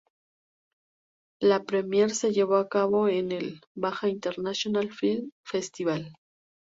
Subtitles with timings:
[1.39, 6.11] La premier se llevó a cabo en el "Baja International Film Festival".